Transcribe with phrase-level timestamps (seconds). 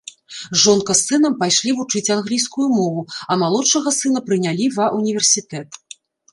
[0.61, 5.69] Жонка з сынам пайшлі вучыць англійскую мову, а малодшага сына прынялі ва ўніверсітэт.